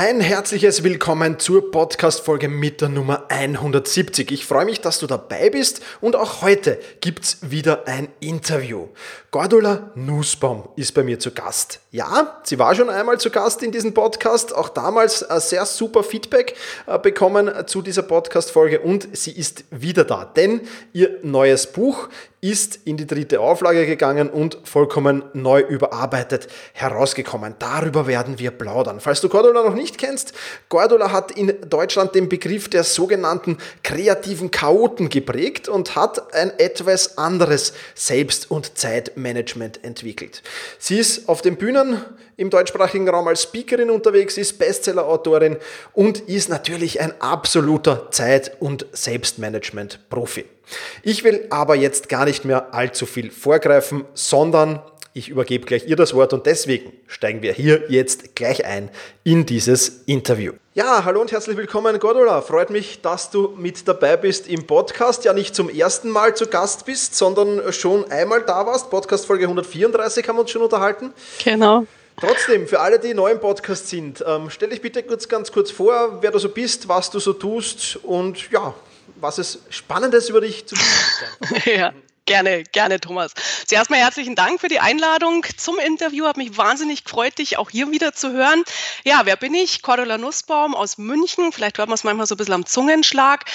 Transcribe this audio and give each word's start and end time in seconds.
Ein 0.00 0.20
herzliches 0.20 0.84
Willkommen 0.84 1.40
zur 1.40 1.72
Podcast-Folge 1.72 2.46
mit 2.46 2.80
der 2.80 2.88
Nummer 2.88 3.24
170. 3.30 4.30
Ich 4.30 4.46
freue 4.46 4.64
mich, 4.64 4.80
dass 4.80 5.00
du 5.00 5.08
dabei 5.08 5.50
bist 5.50 5.80
und 6.00 6.14
auch 6.14 6.40
heute 6.40 6.78
gibt's 7.00 7.38
wieder 7.40 7.88
ein 7.88 8.06
Interview. 8.20 8.86
Gordula 9.32 9.90
Nussbaum 9.96 10.68
ist 10.76 10.94
bei 10.94 11.02
mir 11.02 11.18
zu 11.18 11.32
Gast. 11.32 11.80
Ja, 11.90 12.40
sie 12.44 12.60
war 12.60 12.76
schon 12.76 12.90
einmal 12.90 13.18
zu 13.18 13.30
Gast 13.30 13.64
in 13.64 13.72
diesem 13.72 13.92
Podcast, 13.92 14.54
auch 14.54 14.68
damals 14.68 15.18
sehr 15.18 15.66
super 15.66 16.04
Feedback 16.04 16.54
äh, 16.86 16.96
bekommen 17.00 17.50
zu 17.66 17.82
dieser 17.82 18.02
Podcast-Folge 18.02 18.78
und 18.78 19.08
sie 19.16 19.32
ist 19.32 19.64
wieder 19.72 20.04
da, 20.04 20.24
denn 20.24 20.60
ihr 20.92 21.18
neues 21.24 21.72
Buch 21.72 22.08
ist 22.40 22.80
in 22.84 22.96
die 22.96 23.06
dritte 23.06 23.40
Auflage 23.40 23.84
gegangen 23.84 24.30
und 24.30 24.58
vollkommen 24.62 25.24
neu 25.32 25.60
überarbeitet 25.60 26.48
herausgekommen. 26.72 27.56
Darüber 27.58 28.06
werden 28.06 28.38
wir 28.38 28.52
plaudern. 28.52 29.00
Falls 29.00 29.20
du 29.20 29.28
Cordula 29.28 29.64
noch 29.64 29.74
nicht 29.74 29.98
kennst, 29.98 30.32
Cordula 30.68 31.10
hat 31.10 31.32
in 31.32 31.52
Deutschland 31.68 32.14
den 32.14 32.28
Begriff 32.28 32.68
der 32.68 32.84
sogenannten 32.84 33.58
kreativen 33.82 34.50
Chaoten 34.50 35.08
geprägt 35.08 35.68
und 35.68 35.96
hat 35.96 36.32
ein 36.34 36.56
etwas 36.58 37.18
anderes 37.18 37.72
Selbst- 37.94 38.50
und 38.50 38.78
Zeitmanagement 38.78 39.82
entwickelt. 39.82 40.42
Sie 40.78 40.98
ist 40.98 41.28
auf 41.28 41.42
den 41.42 41.56
Bühnen 41.56 42.04
im 42.38 42.50
deutschsprachigen 42.50 43.08
Raum 43.08 43.28
als 43.28 43.42
Speakerin 43.42 43.90
unterwegs, 43.90 44.38
ist 44.38 44.58
Bestseller-Autorin 44.58 45.56
und 45.92 46.20
ist 46.20 46.48
natürlich 46.48 47.00
ein 47.00 47.12
absoluter 47.20 48.10
Zeit- 48.12 48.52
und 48.60 48.86
Selbstmanagement-Profi. 48.92 50.44
Ich 51.02 51.24
will 51.24 51.46
aber 51.50 51.74
jetzt 51.74 52.08
gar 52.08 52.24
nicht 52.24 52.44
mehr 52.44 52.72
allzu 52.72 53.06
viel 53.06 53.30
vorgreifen, 53.32 54.04
sondern 54.14 54.80
ich 55.14 55.30
übergebe 55.30 55.66
gleich 55.66 55.88
ihr 55.88 55.96
das 55.96 56.14
Wort 56.14 56.32
und 56.32 56.46
deswegen 56.46 56.92
steigen 57.08 57.42
wir 57.42 57.52
hier 57.52 57.86
jetzt 57.88 58.36
gleich 58.36 58.64
ein 58.64 58.88
in 59.24 59.44
dieses 59.44 60.02
Interview. 60.06 60.52
Ja, 60.74 61.04
hallo 61.04 61.20
und 61.20 61.32
herzlich 61.32 61.56
willkommen, 61.56 61.98
Gordula. 61.98 62.40
Freut 62.40 62.70
mich, 62.70 63.00
dass 63.00 63.32
du 63.32 63.52
mit 63.56 63.88
dabei 63.88 64.16
bist 64.16 64.46
im 64.46 64.64
Podcast. 64.64 65.24
Ja, 65.24 65.32
nicht 65.32 65.56
zum 65.56 65.68
ersten 65.70 66.08
Mal 66.08 66.36
zu 66.36 66.46
Gast 66.46 66.86
bist, 66.86 67.16
sondern 67.16 67.72
schon 67.72 68.08
einmal 68.12 68.42
da 68.42 68.64
warst. 68.64 68.90
Podcast 68.90 69.26
Folge 69.26 69.46
134 69.46 70.28
haben 70.28 70.36
wir 70.36 70.42
uns 70.42 70.52
schon 70.52 70.62
unterhalten. 70.62 71.12
Genau. 71.42 71.84
Trotzdem, 72.20 72.66
für 72.66 72.80
alle, 72.80 72.98
die 72.98 73.14
neu 73.14 73.30
im 73.30 73.40
Podcast 73.40 73.88
sind, 73.88 74.24
ähm, 74.26 74.50
stell 74.50 74.70
dich 74.70 74.82
bitte 74.82 75.02
kurz, 75.02 75.28
ganz 75.28 75.52
kurz 75.52 75.70
vor, 75.70 76.20
wer 76.20 76.30
du 76.30 76.38
so 76.38 76.48
bist, 76.48 76.88
was 76.88 77.10
du 77.10 77.20
so 77.20 77.32
tust 77.32 77.96
und 78.02 78.50
ja, 78.50 78.74
was 79.16 79.38
es 79.38 79.60
Spannendes 79.70 80.28
über 80.28 80.40
dich 80.40 80.66
zu 80.66 80.76
wissen 80.76 81.26
gibt. 81.40 81.66
ja. 81.78 81.92
Gerne, 82.28 82.62
gerne, 82.62 83.00
Thomas. 83.00 83.32
Zuerst 83.66 83.88
mal 83.88 83.96
herzlichen 83.96 84.34
Dank 84.34 84.60
für 84.60 84.68
die 84.68 84.80
Einladung 84.80 85.46
zum 85.56 85.78
Interview. 85.78 86.26
Hat 86.26 86.36
mich 86.36 86.58
wahnsinnig 86.58 87.04
gefreut, 87.04 87.38
dich 87.38 87.56
auch 87.56 87.70
hier 87.70 87.90
wieder 87.90 88.12
zu 88.12 88.32
hören. 88.32 88.64
Ja, 89.02 89.22
wer 89.24 89.36
bin 89.36 89.54
ich? 89.54 89.80
Cordula 89.80 90.18
Nussbaum 90.18 90.74
aus 90.74 90.98
München. 90.98 91.52
Vielleicht 91.52 91.78
hört 91.78 91.88
man 91.88 91.94
es 91.94 92.04
manchmal 92.04 92.26
so 92.26 92.34
ein 92.34 92.36
bisschen 92.36 92.52
am 92.52 92.66
Zungenschlag. 92.66 93.46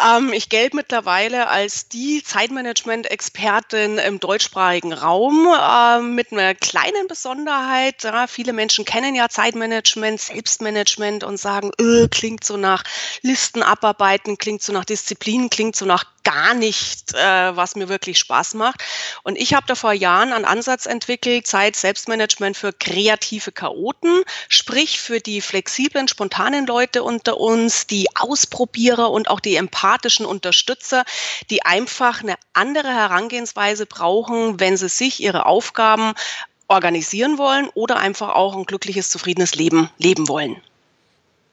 Ähm, 0.00 0.32
ich 0.32 0.48
gelte 0.50 0.76
mittlerweile 0.76 1.48
als 1.48 1.88
die 1.88 2.22
Zeitmanagement-Expertin 2.22 3.98
im 3.98 4.20
deutschsprachigen 4.20 4.92
Raum 4.92 5.48
äh, 5.60 5.98
mit 6.00 6.30
einer 6.30 6.54
kleinen 6.54 7.08
Besonderheit. 7.08 8.04
Ja, 8.04 8.28
viele 8.28 8.52
Menschen 8.52 8.84
kennen 8.84 9.16
ja 9.16 9.30
Zeitmanagement, 9.30 10.20
Selbstmanagement 10.20 11.24
und 11.24 11.38
sagen, 11.38 11.72
öh, 11.80 12.06
klingt 12.06 12.44
so 12.44 12.56
nach 12.56 12.84
Listen 13.22 13.64
abarbeiten, 13.64 14.38
klingt 14.38 14.62
so 14.62 14.72
nach 14.72 14.84
Disziplin, 14.84 15.50
klingt 15.50 15.74
so 15.74 15.86
nach 15.86 16.04
gar 16.24 16.54
nicht, 16.54 17.14
äh, 17.14 17.56
was 17.56 17.76
mir 17.76 17.88
wirklich 17.88 18.18
Spaß 18.18 18.54
macht. 18.54 18.82
Und 19.22 19.36
ich 19.36 19.54
habe 19.54 19.66
da 19.66 19.74
vor 19.74 19.92
Jahren 19.92 20.32
einen 20.32 20.44
Ansatz 20.44 20.86
entwickelt, 20.86 21.46
Zeit 21.46 21.76
Selbstmanagement 21.76 22.56
für 22.56 22.72
kreative 22.72 23.52
Chaoten, 23.52 24.22
sprich 24.48 25.00
für 25.00 25.20
die 25.20 25.40
flexiblen, 25.40 26.08
spontanen 26.08 26.66
Leute 26.66 27.02
unter 27.02 27.38
uns, 27.38 27.86
die 27.86 28.08
Ausprobierer 28.14 29.10
und 29.10 29.28
auch 29.28 29.40
die 29.40 29.56
empathischen 29.56 30.26
Unterstützer, 30.26 31.04
die 31.50 31.64
einfach 31.64 32.22
eine 32.22 32.34
andere 32.52 32.88
Herangehensweise 32.88 33.86
brauchen, 33.86 34.60
wenn 34.60 34.76
sie 34.76 34.88
sich 34.88 35.22
ihre 35.22 35.46
Aufgaben 35.46 36.14
organisieren 36.68 37.38
wollen 37.38 37.68
oder 37.74 37.98
einfach 37.98 38.30
auch 38.30 38.56
ein 38.56 38.64
glückliches, 38.64 39.10
zufriedenes 39.10 39.54
Leben 39.54 39.90
leben 39.98 40.28
wollen. 40.28 40.60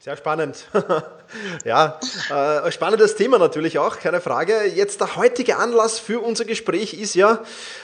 Sehr 0.02 0.16
spannend. 0.16 0.64
ja, 1.66 2.00
äh, 2.30 2.72
spannendes 2.72 3.16
Thema 3.16 3.36
natürlich 3.36 3.78
auch, 3.78 3.98
keine 3.98 4.22
Frage. 4.22 4.64
Jetzt 4.64 5.02
der 5.02 5.16
heutige 5.16 5.58
Anlass 5.58 5.98
für 5.98 6.20
unser 6.20 6.46
Gespräch 6.46 6.94
ist 6.94 7.14
ja, 7.14 7.40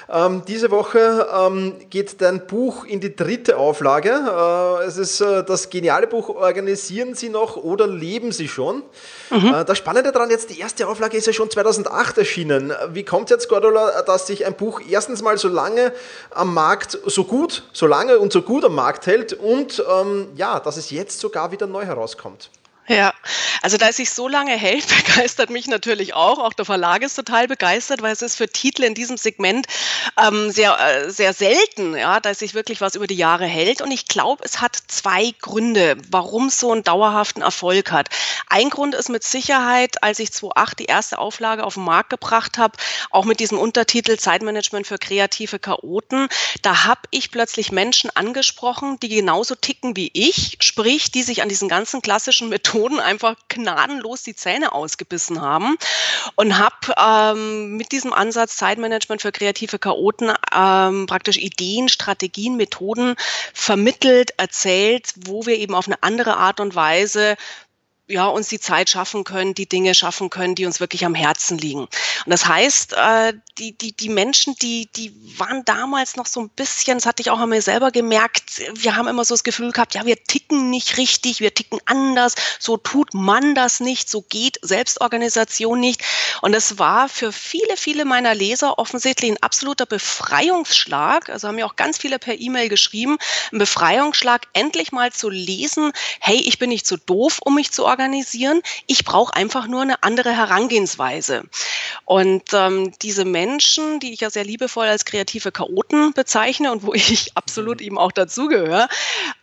ähm, 0.08 0.42
diese 0.48 0.70
Woche 0.70 1.28
ähm, 1.30 1.74
geht 1.90 2.22
dein 2.22 2.46
Buch 2.46 2.86
in 2.86 3.00
die 3.00 3.14
dritte 3.14 3.58
Auflage. 3.58 4.08
Äh, 4.10 4.84
es 4.86 4.96
ist 4.96 5.20
äh, 5.20 5.44
das 5.44 5.68
geniale 5.68 6.06
Buch 6.06 6.30
Organisieren 6.30 7.14
Sie 7.14 7.28
noch 7.28 7.56
oder 7.56 7.86
leben 7.86 8.32
Sie 8.32 8.48
schon? 8.48 8.82
Mhm. 9.28 9.52
Äh, 9.54 9.64
das 9.66 9.76
Spannende 9.76 10.10
daran, 10.10 10.30
jetzt 10.30 10.48
die 10.48 10.58
erste 10.58 10.88
Auflage 10.88 11.18
ist 11.18 11.26
ja 11.26 11.34
schon 11.34 11.50
2008 11.50 12.16
erschienen. 12.16 12.72
Wie 12.94 13.04
kommt 13.04 13.28
jetzt, 13.28 13.50
Gordula, 13.50 14.00
dass 14.00 14.26
sich 14.26 14.46
ein 14.46 14.54
Buch 14.54 14.80
erstens 14.88 15.20
mal 15.20 15.36
so 15.36 15.48
lange 15.48 15.92
am 16.30 16.54
Markt, 16.54 16.98
so 17.04 17.24
gut, 17.24 17.64
so 17.74 17.86
lange 17.86 18.18
und 18.18 18.32
so 18.32 18.40
gut 18.40 18.64
am 18.64 18.74
Markt 18.74 19.06
hält 19.06 19.34
und 19.34 19.84
ähm, 20.00 20.28
ja, 20.34 20.60
dass 20.60 20.78
es 20.78 20.90
jetzt 20.90 21.20
sogar 21.20 21.52
wieder 21.52 21.66
neu 21.66 21.84
herauskommt? 22.06 22.50
Ja, 22.88 23.12
also 23.62 23.78
da 23.78 23.88
es 23.88 23.96
sich 23.96 24.10
so 24.10 24.28
lange 24.28 24.52
hält, 24.52 24.86
begeistert 25.06 25.50
mich 25.50 25.66
natürlich 25.66 26.14
auch. 26.14 26.38
Auch 26.38 26.52
der 26.52 26.64
Verlag 26.64 27.02
ist 27.02 27.16
total 27.16 27.48
begeistert, 27.48 28.00
weil 28.00 28.12
es 28.12 28.22
ist 28.22 28.36
für 28.36 28.48
Titel 28.48 28.84
in 28.84 28.94
diesem 28.94 29.16
Segment 29.16 29.66
ähm, 30.22 30.50
sehr, 30.52 30.78
äh, 30.78 31.10
sehr 31.10 31.32
selten, 31.32 31.96
ja, 31.96 32.20
dass 32.20 32.38
sich 32.38 32.54
wirklich 32.54 32.80
was 32.80 32.94
über 32.94 33.08
die 33.08 33.16
Jahre 33.16 33.46
hält. 33.46 33.82
Und 33.82 33.90
ich 33.90 34.06
glaube, 34.06 34.44
es 34.44 34.60
hat 34.60 34.76
zwei 34.86 35.32
Gründe, 35.40 35.96
warum 36.10 36.46
es 36.46 36.60
so 36.60 36.70
einen 36.70 36.84
dauerhaften 36.84 37.42
Erfolg 37.42 37.90
hat. 37.90 38.08
Ein 38.48 38.70
Grund 38.70 38.94
ist 38.94 39.08
mit 39.08 39.24
Sicherheit, 39.24 40.02
als 40.04 40.20
ich 40.20 40.32
2008 40.32 40.78
die 40.78 40.84
erste 40.84 41.18
Auflage 41.18 41.64
auf 41.64 41.74
den 41.74 41.84
Markt 41.84 42.10
gebracht 42.10 42.58
habe, 42.58 42.78
auch 43.10 43.24
mit 43.24 43.40
diesem 43.40 43.58
Untertitel 43.58 44.16
Zeitmanagement 44.16 44.86
für 44.86 44.98
kreative 44.98 45.58
Chaoten, 45.58 46.28
da 46.62 46.84
habe 46.84 47.00
ich 47.10 47.32
plötzlich 47.32 47.72
Menschen 47.72 48.10
angesprochen, 48.14 49.00
die 49.00 49.08
genauso 49.08 49.56
ticken 49.56 49.96
wie 49.96 50.10
ich, 50.14 50.58
sprich, 50.60 51.10
die 51.10 51.24
sich 51.24 51.42
an 51.42 51.48
diesen 51.48 51.68
ganzen 51.68 52.00
klassischen 52.00 52.48
Methoden 52.48 52.75
Methoden 52.76 53.00
einfach 53.00 53.36
gnadenlos 53.48 54.22
die 54.22 54.36
Zähne 54.36 54.72
ausgebissen 54.72 55.40
haben 55.40 55.78
und 56.34 56.58
habe 56.58 57.34
ähm, 57.38 57.78
mit 57.78 57.90
diesem 57.90 58.12
Ansatz 58.12 58.58
Zeitmanagement 58.58 59.22
für 59.22 59.32
kreative 59.32 59.78
Chaoten 59.78 60.30
ähm, 60.54 61.06
praktisch 61.06 61.38
Ideen, 61.38 61.88
Strategien, 61.88 62.56
Methoden 62.56 63.16
vermittelt, 63.54 64.32
erzählt, 64.36 65.14
wo 65.24 65.46
wir 65.46 65.56
eben 65.56 65.74
auf 65.74 65.86
eine 65.86 66.02
andere 66.02 66.36
Art 66.36 66.60
und 66.60 66.74
Weise 66.74 67.36
ja, 68.08 68.26
uns 68.26 68.48
die 68.48 68.60
Zeit 68.60 68.88
schaffen 68.88 69.24
können, 69.24 69.54
die 69.54 69.68
Dinge 69.68 69.94
schaffen 69.94 70.30
können, 70.30 70.54
die 70.54 70.64
uns 70.64 70.78
wirklich 70.78 71.04
am 71.04 71.14
Herzen 71.14 71.58
liegen. 71.58 71.80
Und 71.80 71.90
das 72.26 72.46
heißt, 72.46 72.92
äh, 72.92 73.32
die, 73.58 73.76
die, 73.76 73.92
die 73.92 74.08
Menschen, 74.08 74.54
die, 74.62 74.88
die 74.94 75.12
waren 75.38 75.64
damals 75.64 76.14
noch 76.14 76.26
so 76.26 76.40
ein 76.40 76.48
bisschen, 76.50 76.98
das 76.98 77.06
hatte 77.06 77.22
ich 77.22 77.30
auch 77.30 77.40
an 77.40 77.48
mir 77.48 77.62
selber 77.62 77.90
gemerkt, 77.90 78.62
wir 78.74 78.94
haben 78.94 79.08
immer 79.08 79.24
so 79.24 79.34
das 79.34 79.42
Gefühl 79.42 79.72
gehabt, 79.72 79.94
ja, 79.94 80.06
wir 80.06 80.22
ticken 80.22 80.70
nicht 80.70 80.98
richtig, 80.98 81.40
wir 81.40 81.52
ticken 81.52 81.80
anders, 81.86 82.34
so 82.60 82.76
tut 82.76 83.12
man 83.12 83.56
das 83.56 83.80
nicht, 83.80 84.08
so 84.08 84.22
geht 84.22 84.58
Selbstorganisation 84.62 85.80
nicht. 85.80 86.02
Und 86.42 86.54
es 86.54 86.78
war 86.78 87.08
für 87.08 87.32
viele, 87.32 87.76
viele 87.76 88.04
meiner 88.04 88.34
Leser 88.34 88.78
offensichtlich 88.78 89.32
ein 89.32 89.42
absoluter 89.42 89.86
Befreiungsschlag, 89.86 91.28
also 91.28 91.48
haben 91.48 91.56
mir 91.56 91.66
auch 91.66 91.76
ganz 91.76 91.98
viele 91.98 92.20
per 92.20 92.38
E-Mail 92.38 92.68
geschrieben, 92.68 93.18
ein 93.52 93.58
Befreiungsschlag, 93.58 94.46
endlich 94.52 94.92
mal 94.92 95.12
zu 95.12 95.28
lesen, 95.28 95.92
hey, 96.20 96.36
ich 96.36 96.60
bin 96.60 96.68
nicht 96.68 96.86
so 96.86 96.96
doof, 96.96 97.40
um 97.42 97.56
mich 97.56 97.72
zu 97.72 97.82
organisieren, 97.82 97.95
organisieren. 97.96 98.60
Ich 98.86 99.04
brauche 99.04 99.34
einfach 99.34 99.66
nur 99.66 99.80
eine 99.80 100.02
andere 100.02 100.36
Herangehensweise. 100.36 101.44
Und 102.04 102.52
ähm, 102.52 102.92
diese 103.00 103.24
Menschen, 103.24 104.00
die 104.00 104.12
ich 104.12 104.20
ja 104.20 104.28
sehr 104.28 104.44
liebevoll 104.44 104.86
als 104.86 105.06
kreative 105.06 105.50
Chaoten 105.50 106.12
bezeichne 106.12 106.72
und 106.72 106.82
wo 106.82 106.92
ich 106.94 107.32
absolut 107.34 107.80
eben 107.80 107.98
auch 107.98 108.12
dazugehöre, 108.12 108.88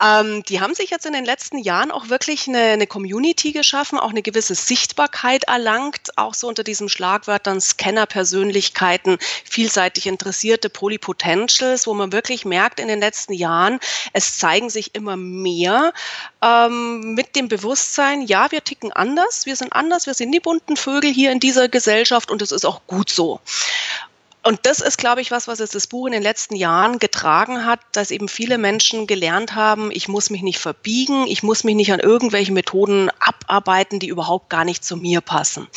ähm, 0.01 0.43
die 0.43 0.61
haben 0.61 0.75
sich 0.75 0.91
jetzt 0.91 1.07
in 1.07 1.13
den 1.13 1.25
letzten 1.25 1.57
Jahren 1.57 1.91
auch 1.91 2.09
wirklich 2.09 2.47
eine, 2.47 2.59
eine 2.59 2.85
Community 2.85 3.53
geschaffen, 3.53 3.97
auch 3.97 4.11
eine 4.11 4.21
gewisse 4.21 4.53
Sichtbarkeit 4.53 5.45
erlangt, 5.45 6.15
auch 6.15 6.35
so 6.35 6.47
unter 6.47 6.63
diesem 6.63 6.89
Schlagwörtern 6.89 7.59
Scanner-Persönlichkeiten, 7.59 9.17
vielseitig 9.43 10.05
interessierte 10.05 10.69
Polypotentials, 10.69 11.87
wo 11.87 11.95
man 11.95 12.11
wirklich 12.11 12.45
merkt 12.45 12.79
in 12.79 12.87
den 12.87 12.99
letzten 12.99 13.33
Jahren, 13.33 13.79
es 14.13 14.37
zeigen 14.37 14.69
sich 14.69 14.93
immer 14.93 15.17
mehr 15.17 15.93
ähm, 16.43 17.15
mit 17.15 17.35
dem 17.35 17.47
Bewusstsein, 17.47 18.21
ja, 18.21 18.42
wir 18.51 18.63
ticken 18.63 18.91
anders, 18.91 19.45
wir 19.45 19.55
sind 19.55 19.73
anders, 19.73 20.07
wir 20.07 20.13
sind 20.13 20.31
die 20.31 20.39
bunten 20.39 20.77
Vögel 20.77 21.11
hier 21.11 21.31
in 21.31 21.39
dieser 21.39 21.69
Gesellschaft 21.69 22.31
und 22.31 22.41
es 22.41 22.51
ist 22.51 22.65
auch 22.65 22.81
gut 22.87 23.09
so. 23.09 23.39
Und 24.45 24.65
das 24.65 24.81
ist, 24.81 24.97
glaube 24.97 25.21
ich, 25.21 25.31
was, 25.31 25.47
was 25.47 25.59
jetzt 25.59 25.73
das 25.73 25.87
Buch 25.87 26.05
in 26.05 26.11
den 26.11 26.21
letzten 26.21 26.55
Jahren 26.55 26.99
getragen 26.99 27.65
hat, 27.65 27.79
dass 27.93 28.11
eben 28.11 28.27
viele 28.27 28.57
Menschen 28.57 29.07
gelernt 29.07 29.55
haben, 29.55 29.89
ich 29.91 30.09
muss 30.09 30.29
mich 30.29 30.41
nicht 30.41 30.59
verbiegen, 30.59 31.27
ich 31.27 31.43
muss 31.43 31.63
mich 31.63 31.75
nicht 31.75 31.93
an 31.93 32.01
irgendwelche 32.01 32.51
Methoden 32.51 33.09
abarbeiten, 33.21 33.99
die 33.99 34.09
überhaupt 34.09 34.49
gar 34.49 34.65
nicht 34.65 34.83
zu 34.83 34.97
mir 34.97 35.21
passen. 35.21 35.67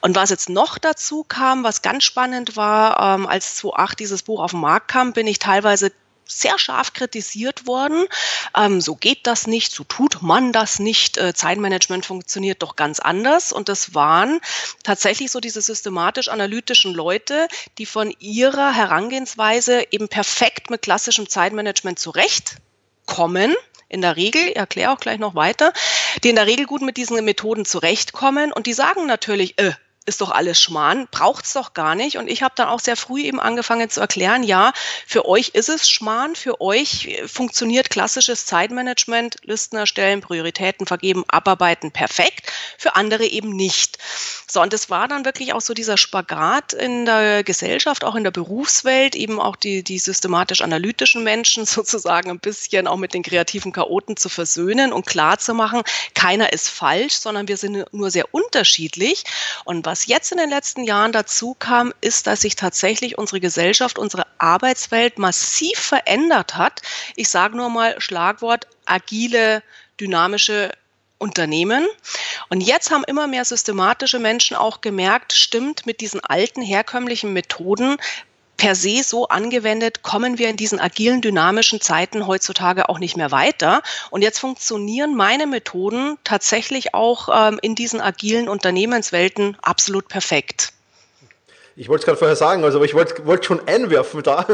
Und 0.00 0.16
was 0.16 0.30
jetzt 0.30 0.48
noch 0.48 0.78
dazu 0.78 1.22
kam, 1.22 1.64
was 1.64 1.82
ganz 1.82 2.04
spannend 2.04 2.56
war, 2.56 3.14
ähm, 3.16 3.26
als 3.26 3.56
2008 3.56 4.00
dieses 4.00 4.22
Buch 4.22 4.40
auf 4.40 4.52
den 4.52 4.60
Markt 4.60 4.88
kam, 4.88 5.12
bin 5.12 5.26
ich 5.26 5.38
teilweise 5.38 5.92
sehr 6.28 6.58
scharf 6.58 6.92
kritisiert 6.92 7.66
worden. 7.66 8.06
Ähm, 8.56 8.80
so 8.80 8.94
geht 8.94 9.26
das 9.26 9.46
nicht, 9.46 9.72
so 9.72 9.84
tut 9.84 10.22
man 10.22 10.52
das 10.52 10.78
nicht. 10.78 11.18
Äh, 11.18 11.34
Zeitmanagement 11.34 12.06
funktioniert 12.06 12.62
doch 12.62 12.76
ganz 12.76 13.00
anders. 13.00 13.52
Und 13.52 13.68
das 13.68 13.94
waren 13.94 14.40
tatsächlich 14.84 15.30
so 15.30 15.40
diese 15.40 15.62
systematisch-analytischen 15.62 16.94
Leute, 16.94 17.48
die 17.78 17.86
von 17.86 18.14
ihrer 18.20 18.72
Herangehensweise 18.72 19.84
eben 19.90 20.08
perfekt 20.08 20.70
mit 20.70 20.82
klassischem 20.82 21.28
Zeitmanagement 21.28 21.98
zurechtkommen 21.98 23.54
in 23.88 24.02
der 24.02 24.16
Regel, 24.16 24.48
ich 24.48 24.56
erkläre 24.56 24.92
auch 24.92 25.00
gleich 25.00 25.18
noch 25.18 25.34
weiter, 25.34 25.72
die 26.22 26.28
in 26.28 26.36
der 26.36 26.46
Regel 26.46 26.66
gut 26.66 26.82
mit 26.82 26.96
diesen 26.96 27.24
Methoden 27.24 27.64
zurechtkommen 27.64 28.52
und 28.52 28.66
die 28.66 28.74
sagen 28.74 29.06
natürlich, 29.06 29.58
äh, 29.58 29.72
ist 30.08 30.20
doch 30.20 30.30
alles 30.30 30.60
Schmarrn, 30.60 31.06
braucht's 31.10 31.52
doch 31.52 31.74
gar 31.74 31.94
nicht. 31.94 32.16
Und 32.16 32.28
ich 32.28 32.42
habe 32.42 32.54
dann 32.56 32.68
auch 32.68 32.80
sehr 32.80 32.96
früh 32.96 33.20
eben 33.20 33.38
angefangen 33.38 33.90
zu 33.90 34.00
erklären, 34.00 34.42
ja, 34.42 34.72
für 35.06 35.26
euch 35.26 35.50
ist 35.50 35.68
es 35.68 35.88
Schmarrn, 35.88 36.34
für 36.34 36.60
euch 36.60 37.20
funktioniert 37.26 37.90
klassisches 37.90 38.46
Zeitmanagement, 38.46 39.36
Listen 39.44 39.76
erstellen, 39.76 40.20
Prioritäten 40.20 40.86
vergeben, 40.86 41.24
abarbeiten 41.28 41.92
perfekt, 41.92 42.50
für 42.78 42.96
andere 42.96 43.26
eben 43.26 43.50
nicht. 43.50 43.98
So, 44.50 44.62
und 44.62 44.72
es 44.72 44.88
war 44.88 45.08
dann 45.08 45.26
wirklich 45.26 45.52
auch 45.52 45.60
so 45.60 45.74
dieser 45.74 45.98
Spagat 45.98 46.72
in 46.72 47.04
der 47.04 47.44
Gesellschaft, 47.44 48.02
auch 48.02 48.14
in 48.14 48.24
der 48.24 48.30
Berufswelt, 48.30 49.14
eben 49.14 49.38
auch 49.38 49.56
die, 49.56 49.82
die 49.82 49.98
systematisch-analytischen 49.98 51.22
Menschen 51.22 51.66
sozusagen 51.66 52.30
ein 52.30 52.40
bisschen 52.40 52.86
auch 52.86 52.96
mit 52.96 53.12
den 53.12 53.22
kreativen 53.22 53.72
Chaoten 53.72 54.16
zu 54.16 54.30
versöhnen 54.30 54.92
und 54.92 55.06
klar 55.06 55.38
zu 55.38 55.52
machen, 55.52 55.82
keiner 56.14 56.52
ist 56.52 56.68
falsch, 56.68 57.14
sondern 57.14 57.46
wir 57.46 57.58
sind 57.58 57.92
nur 57.92 58.10
sehr 58.10 58.32
unterschiedlich. 58.32 59.24
Und 59.64 59.84
was 59.84 59.97
was 59.98 60.06
jetzt 60.06 60.30
in 60.30 60.38
den 60.38 60.50
letzten 60.50 60.84
Jahren 60.84 61.10
dazu 61.10 61.56
kam, 61.58 61.92
ist, 62.00 62.28
dass 62.28 62.42
sich 62.42 62.54
tatsächlich 62.54 63.18
unsere 63.18 63.40
Gesellschaft, 63.40 63.98
unsere 63.98 64.28
Arbeitswelt 64.38 65.18
massiv 65.18 65.76
verändert 65.76 66.54
hat. 66.54 66.82
Ich 67.16 67.28
sage 67.28 67.56
nur 67.56 67.68
mal 67.68 68.00
Schlagwort 68.00 68.68
agile, 68.86 69.60
dynamische 70.00 70.70
Unternehmen. 71.18 71.84
Und 72.48 72.60
jetzt 72.60 72.92
haben 72.92 73.02
immer 73.08 73.26
mehr 73.26 73.44
systematische 73.44 74.20
Menschen 74.20 74.56
auch 74.56 74.82
gemerkt, 74.82 75.32
stimmt, 75.32 75.84
mit 75.84 76.00
diesen 76.00 76.20
alten 76.20 76.62
herkömmlichen 76.62 77.32
Methoden 77.32 77.96
per 78.58 78.74
se 78.74 79.02
so 79.02 79.28
angewendet, 79.28 80.02
kommen 80.02 80.36
wir 80.36 80.50
in 80.50 80.56
diesen 80.56 80.78
agilen, 80.78 81.22
dynamischen 81.22 81.80
Zeiten 81.80 82.26
heutzutage 82.26 82.90
auch 82.90 82.98
nicht 82.98 83.16
mehr 83.16 83.30
weiter. 83.30 83.82
Und 84.10 84.20
jetzt 84.20 84.38
funktionieren 84.38 85.14
meine 85.14 85.46
Methoden 85.46 86.18
tatsächlich 86.24 86.92
auch 86.92 87.28
ähm, 87.32 87.58
in 87.62 87.74
diesen 87.74 88.02
agilen 88.02 88.48
Unternehmenswelten 88.48 89.56
absolut 89.62 90.08
perfekt. 90.08 90.72
Ich 91.80 91.88
wollte 91.88 92.00
es 92.00 92.06
gerade 92.06 92.18
vorher 92.18 92.34
sagen, 92.34 92.64
also 92.64 92.82
ich 92.82 92.94
wollte 92.94 93.24
wollt 93.24 93.44
schon 93.44 93.60
einwerfen 93.68 94.24
da. 94.24 94.44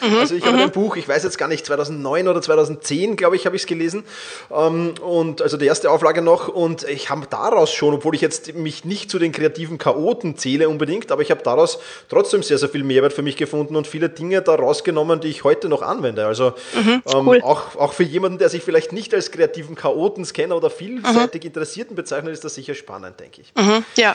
Mhm, 0.00 0.18
also 0.20 0.36
ich 0.36 0.44
habe 0.44 0.58
mhm. 0.58 0.62
ein 0.64 0.70
Buch, 0.70 0.96
ich 0.96 1.08
weiß 1.08 1.24
jetzt 1.24 1.38
gar 1.38 1.48
nicht, 1.48 1.66
2009 1.66 2.28
oder 2.28 2.40
2010, 2.40 3.16
glaube 3.16 3.34
ich, 3.34 3.46
habe 3.46 3.56
ich 3.56 3.62
es 3.62 3.66
gelesen. 3.66 4.04
Ähm, 4.50 4.94
und 5.02 5.42
also 5.42 5.56
die 5.56 5.66
erste 5.66 5.90
Auflage 5.90 6.22
noch. 6.22 6.46
Und 6.46 6.84
ich 6.84 7.10
habe 7.10 7.26
daraus 7.28 7.72
schon, 7.72 7.94
obwohl 7.94 8.14
ich 8.14 8.20
jetzt 8.20 8.54
mich 8.54 8.84
nicht 8.84 9.10
zu 9.10 9.18
den 9.18 9.32
kreativen 9.32 9.76
Chaoten 9.76 10.36
zähle 10.36 10.68
unbedingt, 10.68 11.10
aber 11.10 11.22
ich 11.22 11.32
habe 11.32 11.42
daraus 11.42 11.80
trotzdem 12.08 12.44
sehr, 12.44 12.58
sehr 12.58 12.68
viel 12.68 12.84
Mehrwert 12.84 13.12
für 13.12 13.22
mich 13.22 13.36
gefunden 13.36 13.74
und 13.74 13.88
viele 13.88 14.08
Dinge 14.08 14.40
da 14.40 14.54
rausgenommen, 14.54 15.20
die 15.20 15.28
ich 15.28 15.42
heute 15.42 15.68
noch 15.68 15.82
anwende. 15.82 16.26
Also 16.26 16.52
mhm, 16.74 17.02
ähm, 17.12 17.28
cool. 17.28 17.40
auch, 17.42 17.74
auch 17.74 17.92
für 17.92 18.04
jemanden, 18.04 18.38
der 18.38 18.50
sich 18.50 18.62
vielleicht 18.62 18.92
nicht 18.92 19.12
als 19.14 19.32
kreativen 19.32 19.74
Chaoten, 19.74 20.24
Scanner 20.24 20.56
oder 20.56 20.70
vielseitig 20.70 21.42
mhm. 21.42 21.48
Interessierten 21.48 21.96
bezeichnet, 21.96 22.34
ist 22.34 22.44
das 22.44 22.54
sicher 22.54 22.76
spannend, 22.76 23.18
denke 23.18 23.40
ich. 23.40 23.52
Mhm, 23.56 23.84
ja. 23.96 24.14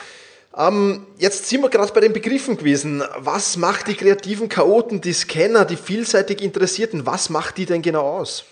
Ähm, 0.56 1.06
jetzt 1.18 1.48
sind 1.48 1.62
wir 1.62 1.68
gerade 1.68 1.92
bei 1.92 2.00
den 2.00 2.12
Begriffen 2.12 2.56
gewesen. 2.56 3.02
Was 3.16 3.56
macht 3.56 3.88
die 3.88 3.94
kreativen 3.94 4.48
Chaoten, 4.48 5.00
die 5.00 5.12
Scanner, 5.12 5.64
die 5.64 5.76
vielseitig 5.76 6.40
Interessierten, 6.40 7.06
was 7.06 7.28
macht 7.28 7.58
die 7.58 7.66
denn 7.66 7.82
genau 7.82 8.18
aus? 8.18 8.44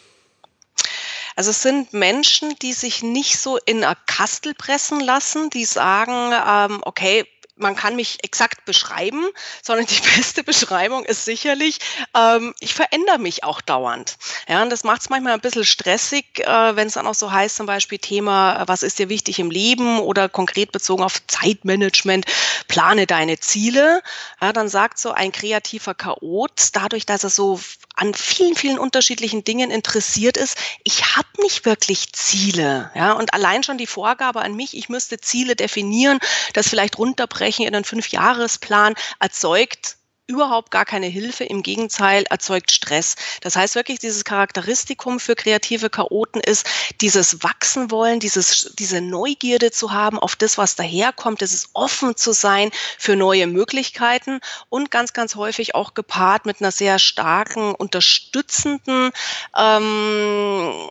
Also 1.37 1.51
es 1.51 1.63
sind 1.63 1.93
Menschen, 1.93 2.55
die 2.61 2.73
sich 2.73 3.03
nicht 3.03 3.39
so 3.39 3.57
in 3.65 3.85
eine 3.85 3.97
Kastel 4.07 4.55
pressen 4.55 5.01
lassen, 5.01 5.49
die 5.51 5.65
sagen, 5.65 6.33
ähm, 6.47 6.83
okay, 6.85 7.27
man 7.57 7.77
kann 7.77 7.97
mich 7.97 8.19
exakt 8.23 8.65
beschreiben, 8.65 9.27
sondern 9.63 9.87
die 9.87 10.01
beste 10.17 10.43
Beschreibung 10.45 11.05
ist 11.05 11.25
sicherlich, 11.25 11.79
ähm, 12.17 12.55
ich 12.61 12.75
verändere 12.75 13.19
mich 13.19 13.45
auch 13.45 13.61
dauernd. 13.61 14.17
Ja, 14.49 14.63
und 14.63 14.71
das 14.71 14.85
macht 14.85 15.03
es 15.03 15.11
manchmal 15.11 15.35
ein 15.35 15.41
bisschen 15.41 15.65
stressig, 15.65 16.41
äh, 16.41 16.77
wenn 16.77 16.89
es 16.89 16.95
dann 16.95 17.07
auch 17.07 17.15
so 17.15 17.31
heißt, 17.31 17.57
zum 17.57 17.67
Beispiel 17.67 17.99
Thema, 17.99 18.65
was 18.67 18.83
ist 18.83 18.99
dir 18.99 19.09
wichtig 19.09 19.39
im 19.39 19.51
Leben 19.51 20.01
oder 20.01 20.29
konkret 20.29 20.73
bezogen 20.73 21.03
auf 21.03 21.25
Zeitmanagement, 21.27 22.27
plane 22.69 23.07
deine 23.07 23.39
Ziele. 23.39 24.03
Ja, 24.41 24.53
dann 24.53 24.69
sagt 24.69 24.99
so 24.99 25.13
ein 25.13 25.33
kreativer 25.33 25.95
Chaot, 25.95 26.71
dadurch, 26.73 27.07
dass 27.07 27.25
er 27.25 27.31
so 27.31 27.61
an 28.03 28.15
vielen, 28.15 28.57
vielen 28.57 28.81
unterschiedlichen 28.81 29.45
Dingen 29.45 29.71
interessiert 29.71 30.37
ist, 30.37 30.59
ich 30.83 31.15
habe 31.15 31.29
nicht 31.41 31.65
wirklich 31.65 32.13
Ziele. 32.13 32.91
Ja, 32.97 33.13
und 33.13 33.33
allein 33.33 33.63
schon 33.63 33.79
die 33.79 33.87
Vorgabe 33.87 34.43
an 34.43 34.57
mich, 34.57 34.77
ich 34.77 34.89
müsste 34.89 35.21
Ziele 35.21 35.55
definieren, 35.55 36.19
das 36.53 36.69
vielleicht 36.69 36.99
runterbrechen 36.99 37.65
in 37.65 37.77
einen 37.77 37.85
Fünfjahresplan, 37.85 38.95
erzeugt 39.21 39.99
überhaupt 40.27 40.71
gar 40.71 40.85
keine 40.85 41.07
Hilfe, 41.07 41.45
im 41.45 41.63
Gegenteil 41.63 42.25
erzeugt 42.31 42.71
Stress. 42.71 43.17
Das 43.41 43.57
heißt 43.57 43.75
wirklich, 43.75 43.99
dieses 43.99 44.25
Charakteristikum 44.25 45.21
für 45.21 45.35
kreative 45.35 45.91
Chaoten 45.91 46.41
ist, 46.41 46.67
dieses 47.01 47.43
Wachsen 47.43 47.91
wollen, 47.91 48.21
dieses, 48.21 48.73
diese 48.79 49.01
Neugierde 49.01 49.71
zu 49.71 49.93
haben 49.93 50.19
auf 50.19 50.37
das, 50.37 50.59
was 50.59 50.77
daherkommt, 50.77 51.41
dieses 51.41 51.71
offen 51.75 52.17
zu 52.17 52.33
sein 52.33 52.71
für 52.99 53.17
neue 53.17 53.47
Möglichkeiten 53.47 54.41
und 54.69 54.91
ganz, 54.91 55.13
ganz 55.13 55.35
häufig 55.35 55.75
auch 55.75 55.95
gepaart 55.95 56.47
mit 56.47 56.61
einer 56.61 56.73
sehr 56.73 56.99
starken, 56.99 57.75
unterstützenden 57.75 59.11
ähm, 59.57 60.89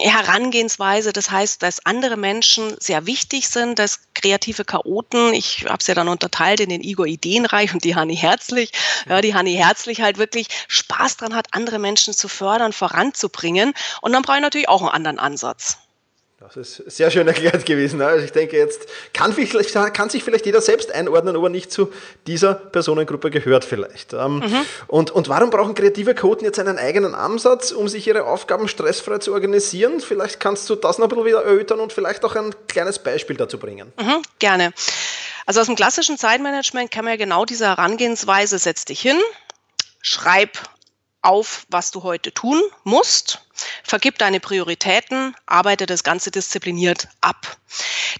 Herangehensweise. 0.00 1.12
Das 1.12 1.30
heißt, 1.30 1.62
dass 1.62 1.84
andere 1.84 2.16
Menschen 2.16 2.76
sehr 2.80 3.06
wichtig 3.06 3.48
sind, 3.48 3.78
dass 3.78 4.00
kreative 4.14 4.64
Chaoten, 4.64 5.34
ich 5.34 5.64
habe 5.64 5.78
es 5.80 5.86
ja 5.86 5.94
dann 5.94 6.08
unterteilt 6.08 6.60
in 6.60 6.70
den 6.70 6.82
Igor 6.82 7.06
Ideenreich 7.06 7.74
und 7.74 7.84
die 7.84 7.94
Hanni 7.94 8.16
Herzlich, 8.16 8.72
ja, 9.08 9.20
die 9.20 9.34
Hanni 9.34 9.54
Herzlich 9.54 10.00
halt 10.00 10.18
wirklich 10.18 10.48
Spaß 10.68 11.18
dran 11.18 11.34
hat, 11.34 11.48
andere 11.52 11.78
Menschen 11.78 12.14
zu 12.14 12.28
fördern, 12.28 12.72
voranzubringen. 12.72 13.74
Und 14.00 14.12
dann 14.12 14.22
brauche 14.22 14.36
ich 14.36 14.42
natürlich 14.42 14.68
auch 14.68 14.80
einen 14.80 14.90
anderen 14.90 15.18
Ansatz. 15.18 15.78
Das 16.44 16.56
ist 16.58 16.90
sehr 16.90 17.10
schön 17.10 17.26
erklärt 17.26 17.64
gewesen. 17.64 18.02
Also 18.02 18.22
ich 18.22 18.32
denke, 18.32 18.58
jetzt 18.58 18.86
kann, 19.14 19.34
kann, 19.92 20.10
sich 20.10 20.24
vielleicht 20.24 20.44
jeder 20.44 20.60
selbst 20.60 20.92
einordnen, 20.92 21.36
ob 21.36 21.44
er 21.44 21.48
nicht 21.48 21.72
zu 21.72 21.90
dieser 22.26 22.52
Personengruppe 22.54 23.30
gehört 23.30 23.64
vielleicht. 23.64 24.12
Ähm, 24.12 24.40
mhm. 24.40 24.66
Und, 24.86 25.10
und 25.10 25.30
warum 25.30 25.48
brauchen 25.48 25.74
kreative 25.74 26.14
Quoten 26.14 26.44
jetzt 26.44 26.58
einen 26.58 26.76
eigenen 26.76 27.14
Ansatz, 27.14 27.72
um 27.72 27.88
sich 27.88 28.06
ihre 28.06 28.24
Aufgaben 28.24 28.68
stressfrei 28.68 29.18
zu 29.18 29.32
organisieren? 29.32 30.00
Vielleicht 30.00 30.38
kannst 30.38 30.68
du 30.68 30.74
das 30.74 30.98
noch 30.98 31.06
ein 31.06 31.08
bisschen 31.08 31.24
wieder 31.24 31.44
erörtern 31.44 31.80
und 31.80 31.94
vielleicht 31.94 32.22
auch 32.26 32.36
ein 32.36 32.54
kleines 32.68 32.98
Beispiel 32.98 33.36
dazu 33.36 33.58
bringen. 33.58 33.92
Mhm, 33.98 34.22
gerne. 34.38 34.74
Also 35.46 35.60
aus 35.60 35.66
dem 35.66 35.76
klassischen 35.76 36.18
Zeitmanagement 36.18 36.90
kann 36.90 37.06
man 37.06 37.14
ja 37.14 37.16
genau 37.16 37.46
diese 37.46 37.66
Herangehensweise, 37.66 38.58
setz 38.58 38.84
dich 38.84 39.00
hin, 39.00 39.18
schreib 40.02 40.58
auf, 41.24 41.66
was 41.70 41.90
du 41.90 42.02
heute 42.02 42.32
tun 42.32 42.62
musst, 42.84 43.46
vergib 43.82 44.18
deine 44.18 44.40
Prioritäten, 44.40 45.34
arbeite 45.46 45.86
das 45.86 46.04
Ganze 46.04 46.30
diszipliniert 46.30 47.08
ab. 47.20 47.56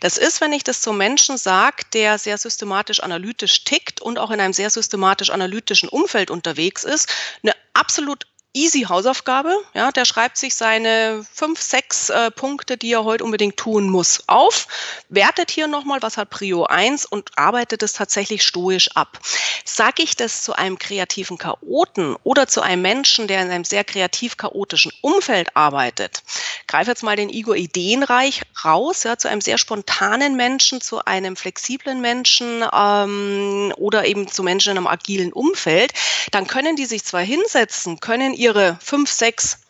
Das 0.00 0.18
ist, 0.18 0.40
wenn 0.40 0.52
ich 0.52 0.64
das 0.64 0.80
zum 0.80 0.96
Menschen 0.96 1.36
sage, 1.38 1.84
der 1.92 2.18
sehr 2.18 2.38
systematisch 2.38 3.00
analytisch 3.00 3.64
tickt 3.64 4.00
und 4.00 4.18
auch 4.18 4.30
in 4.30 4.40
einem 4.40 4.52
sehr 4.52 4.70
systematisch 4.70 5.30
analytischen 5.30 5.88
Umfeld 5.88 6.30
unterwegs 6.30 6.84
ist, 6.84 7.08
eine 7.42 7.54
absolut 7.74 8.26
easy 8.54 8.82
Hausaufgabe. 8.82 9.54
Ja, 9.74 9.92
der 9.92 10.04
schreibt 10.04 10.38
sich 10.38 10.54
seine 10.54 11.26
fünf, 11.30 11.60
sechs 11.60 12.08
äh, 12.08 12.30
Punkte, 12.30 12.76
die 12.76 12.92
er 12.92 13.04
heute 13.04 13.24
unbedingt 13.24 13.56
tun 13.56 13.90
muss, 13.90 14.22
auf, 14.28 14.66
wertet 15.08 15.50
hier 15.50 15.66
nochmal, 15.66 16.00
was 16.00 16.16
hat 16.16 16.30
Prio 16.30 16.64
1 16.64 17.04
und 17.04 17.30
arbeitet 17.36 17.82
es 17.82 17.92
tatsächlich 17.92 18.42
stoisch 18.42 18.90
ab. 18.94 19.18
Sage 19.64 20.02
ich 20.02 20.16
das 20.16 20.42
zu 20.42 20.54
einem 20.54 20.78
kreativen 20.78 21.36
Chaoten 21.36 22.16
oder 22.22 22.46
zu 22.46 22.60
einem 22.60 22.82
Menschen, 22.82 23.26
der 23.26 23.42
in 23.42 23.50
einem 23.50 23.64
sehr 23.64 23.84
kreativ 23.84 24.36
chaotischen 24.36 24.92
Umfeld 25.00 25.56
arbeitet, 25.56 26.22
greife 26.68 26.90
jetzt 26.90 27.02
mal 27.02 27.16
den 27.16 27.30
Igor 27.30 27.56
Ideenreich 27.56 28.42
raus, 28.64 29.02
ja, 29.02 29.18
zu 29.18 29.28
einem 29.28 29.40
sehr 29.40 29.58
spontanen 29.58 30.36
Menschen, 30.36 30.80
zu 30.80 31.04
einem 31.04 31.36
flexiblen 31.36 32.00
Menschen 32.00 32.64
ähm, 32.72 33.72
oder 33.76 34.06
eben 34.06 34.28
zu 34.28 34.42
Menschen 34.42 34.72
in 34.72 34.78
einem 34.78 34.86
agilen 34.86 35.32
Umfeld, 35.32 35.92
dann 36.30 36.46
können 36.46 36.76
die 36.76 36.86
sich 36.86 37.04
zwar 37.04 37.22
hinsetzen, 37.22 38.00
können 38.00 38.32
ihre 38.44 38.78
fünf, 38.80 39.10
sechs 39.10 39.60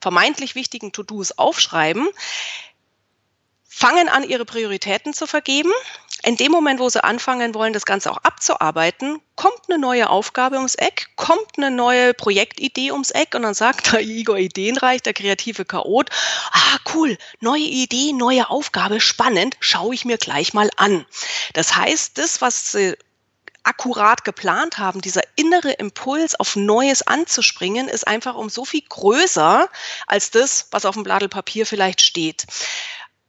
vermeintlich 0.00 0.54
wichtigen 0.54 0.90
To-Dos 0.90 1.32
aufschreiben, 1.32 2.08
fangen 3.68 4.08
an, 4.08 4.24
ihre 4.24 4.44
Prioritäten 4.44 5.12
zu 5.12 5.26
vergeben, 5.26 5.72
in 6.24 6.36
dem 6.36 6.50
Moment, 6.52 6.80
wo 6.80 6.88
sie 6.88 7.02
anfangen 7.02 7.54
wollen, 7.54 7.72
das 7.72 7.84
Ganze 7.84 8.10
auch 8.10 8.18
abzuarbeiten, 8.18 9.20
kommt 9.34 9.60
eine 9.68 9.78
neue 9.78 10.08
Aufgabe 10.08 10.56
ums 10.56 10.76
Eck, 10.76 11.08
kommt 11.16 11.58
eine 11.58 11.70
neue 11.70 12.14
Projektidee 12.14 12.92
ums 12.92 13.10
Eck 13.10 13.34
und 13.34 13.42
dann 13.42 13.54
sagt 13.54 13.92
der 13.92 14.00
Igor 14.00 14.38
Ideenreich, 14.38 15.02
der 15.02 15.14
kreative 15.14 15.64
Chaot, 15.64 16.10
ah 16.52 16.78
cool, 16.94 17.18
neue 17.40 17.64
Idee, 17.64 18.12
neue 18.12 18.48
Aufgabe, 18.50 19.00
spannend, 19.00 19.56
schaue 19.60 19.94
ich 19.94 20.04
mir 20.04 20.16
gleich 20.16 20.54
mal 20.54 20.70
an. 20.76 21.04
Das 21.52 21.76
heißt, 21.76 22.16
das, 22.18 22.40
was 22.40 22.72
sie 22.72 22.96
akkurat 23.64 24.24
geplant 24.24 24.78
haben, 24.78 25.00
dieser 25.00 25.22
innere 25.36 25.72
Impuls 25.72 26.34
auf 26.34 26.56
Neues 26.56 27.06
anzuspringen, 27.06 27.88
ist 27.88 28.06
einfach 28.06 28.34
um 28.34 28.48
so 28.48 28.64
viel 28.64 28.82
größer 28.88 29.68
als 30.06 30.30
das, 30.30 30.68
was 30.70 30.84
auf 30.84 30.94
dem 30.94 31.04
Blatt 31.04 31.28
Papier 31.30 31.66
vielleicht 31.66 32.00
steht. 32.00 32.46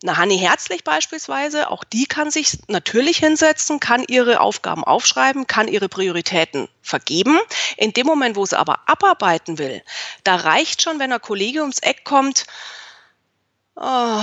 Eine 0.04 0.18
Hanni 0.18 0.38
Herzlich 0.38 0.84
beispielsweise, 0.84 1.70
auch 1.70 1.86
die 1.86 2.06
kann 2.06 2.30
sich 2.30 2.60
natürlich 2.68 3.18
hinsetzen, 3.18 3.80
kann 3.80 4.04
ihre 4.08 4.42
Aufgaben 4.42 4.84
aufschreiben, 4.84 5.48
kann 5.48 5.70
ihre 5.70 5.88
Prioritäten 5.88 6.68
vergeben. 6.82 7.40
In 7.78 7.94
dem 7.94 8.06
Moment, 8.06 8.36
wo 8.36 8.46
sie 8.46 8.60
aber 8.60 8.82
abarbeiten 8.86 9.60
will, 9.60 9.82
da 10.26 10.36
reicht 10.36 10.82
schon, 10.82 11.00
wenn 11.00 11.14
ein 11.14 11.22
Kollege 11.22 11.62
ums 11.62 11.80
Eck 11.80 12.04
kommt, 12.04 12.46
oh, 13.76 14.22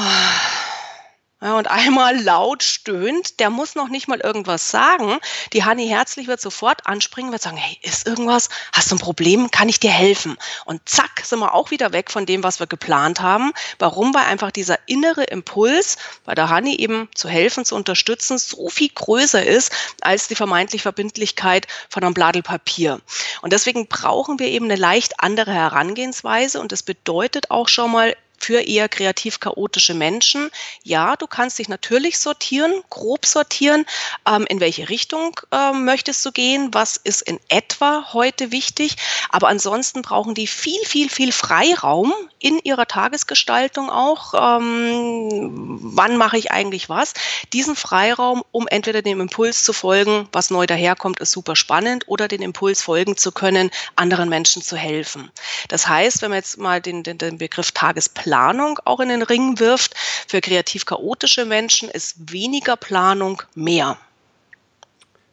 ja, 1.42 1.56
und 1.56 1.70
einmal 1.70 2.22
laut 2.22 2.62
stöhnt, 2.62 3.40
der 3.40 3.48
muss 3.48 3.74
noch 3.74 3.88
nicht 3.88 4.08
mal 4.08 4.20
irgendwas 4.20 4.70
sagen. 4.70 5.18
Die 5.54 5.64
Hanni 5.64 5.88
Herzlich 5.88 6.26
wird 6.26 6.40
sofort 6.40 6.86
anspringen, 6.86 7.32
wird 7.32 7.40
sagen, 7.40 7.56
hey, 7.56 7.78
ist 7.80 8.06
irgendwas? 8.06 8.50
Hast 8.72 8.90
du 8.90 8.96
ein 8.96 8.98
Problem? 8.98 9.50
Kann 9.50 9.70
ich 9.70 9.80
dir 9.80 9.90
helfen? 9.90 10.36
Und 10.66 10.86
zack, 10.86 11.22
sind 11.24 11.38
wir 11.38 11.54
auch 11.54 11.70
wieder 11.70 11.92
weg 11.94 12.10
von 12.10 12.26
dem, 12.26 12.42
was 12.42 12.60
wir 12.60 12.66
geplant 12.66 13.22
haben. 13.22 13.52
Warum? 13.78 14.12
Weil 14.12 14.24
einfach 14.24 14.50
dieser 14.50 14.78
innere 14.86 15.24
Impuls 15.24 15.96
bei 16.24 16.34
der 16.34 16.50
Hanni 16.50 16.76
eben 16.76 17.08
zu 17.14 17.28
helfen, 17.28 17.64
zu 17.64 17.74
unterstützen, 17.74 18.36
so 18.36 18.68
viel 18.68 18.90
größer 18.90 19.44
ist 19.44 19.72
als 20.02 20.28
die 20.28 20.34
vermeintliche 20.34 20.82
Verbindlichkeit 20.82 21.66
von 21.88 22.04
einem 22.04 22.12
Bladel 22.12 22.42
Papier. 22.42 23.00
Und 23.40 23.54
deswegen 23.54 23.86
brauchen 23.86 24.38
wir 24.38 24.48
eben 24.48 24.66
eine 24.66 24.76
leicht 24.76 25.20
andere 25.20 25.54
Herangehensweise 25.54 26.60
und 26.60 26.70
das 26.70 26.82
bedeutet 26.82 27.50
auch 27.50 27.68
schon 27.68 27.92
mal 27.92 28.14
für 28.40 28.60
eher 28.62 28.88
kreativ 28.88 29.38
chaotische 29.38 29.94
Menschen. 29.94 30.50
Ja, 30.82 31.14
du 31.16 31.26
kannst 31.26 31.58
dich 31.58 31.68
natürlich 31.68 32.18
sortieren, 32.18 32.72
grob 32.88 33.26
sortieren, 33.26 33.84
ähm, 34.26 34.46
in 34.48 34.60
welche 34.60 34.88
Richtung 34.88 35.38
ähm, 35.52 35.84
möchtest 35.84 36.24
du 36.24 36.32
gehen, 36.32 36.72
was 36.72 36.96
ist 36.96 37.22
in 37.22 37.38
etwa 37.48 38.12
heute 38.12 38.50
wichtig, 38.50 38.96
aber 39.28 39.48
ansonsten 39.48 40.02
brauchen 40.02 40.34
die 40.34 40.46
viel, 40.46 40.84
viel, 40.84 41.10
viel 41.10 41.32
Freiraum 41.32 42.12
in 42.38 42.58
ihrer 42.60 42.86
Tagesgestaltung 42.86 43.90
auch. 43.90 44.32
Ähm, 44.34 45.78
wann 45.82 46.16
mache 46.16 46.38
ich 46.38 46.50
eigentlich 46.50 46.88
was? 46.88 47.12
Diesen 47.52 47.76
Freiraum, 47.76 48.42
um 48.52 48.66
entweder 48.66 49.02
dem 49.02 49.20
Impuls 49.20 49.62
zu 49.62 49.72
folgen, 49.74 50.28
was 50.32 50.50
neu 50.50 50.66
daherkommt, 50.66 51.20
ist 51.20 51.32
super 51.32 51.56
spannend, 51.56 52.04
oder 52.06 52.26
den 52.28 52.40
Impuls 52.40 52.80
folgen 52.82 53.16
zu 53.16 53.32
können, 53.32 53.70
anderen 53.96 54.30
Menschen 54.30 54.62
zu 54.62 54.76
helfen. 54.76 55.30
Das 55.68 55.86
heißt, 55.86 56.22
wenn 56.22 56.30
man 56.30 56.38
jetzt 56.38 56.56
mal 56.56 56.80
den, 56.80 57.02
den, 57.02 57.18
den 57.18 57.36
Begriff 57.36 57.72
Tagesplan 57.72 58.29
Planung 58.30 58.78
auch 58.84 59.00
in 59.00 59.08
den 59.08 59.22
Ring 59.22 59.58
wirft. 59.58 59.96
Für 60.28 60.40
kreativ 60.40 60.86
chaotische 60.86 61.44
Menschen 61.46 61.88
ist 61.88 62.30
weniger 62.30 62.76
Planung 62.76 63.42
mehr. 63.56 63.98